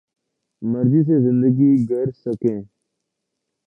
[0.61, 2.61] مرضی سے زندگی گرز سکیں